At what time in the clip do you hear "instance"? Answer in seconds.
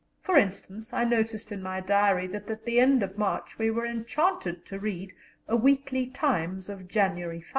0.35-0.93